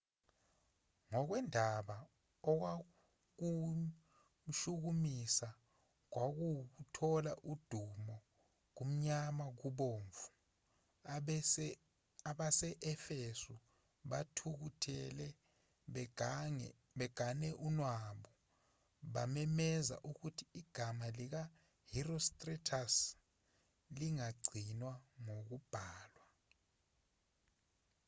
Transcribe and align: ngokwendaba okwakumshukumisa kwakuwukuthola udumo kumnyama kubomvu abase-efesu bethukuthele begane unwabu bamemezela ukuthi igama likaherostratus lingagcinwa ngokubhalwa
ngokwendaba 1.09 1.97
okwakumshukumisa 2.51 5.49
kwakuwukuthola 6.11 7.31
udumo 7.51 8.15
kumnyama 8.75 9.45
kubomvu 9.59 10.25
abase-efesu 12.35 13.55
bethukuthele 14.09 15.27
begane 16.97 17.49
unwabu 17.67 18.31
bamemezela 19.13 19.97
ukuthi 20.09 20.45
igama 20.61 21.05
likaherostratus 21.17 22.95
lingagcinwa 23.97 24.93
ngokubhalwa 25.25 26.25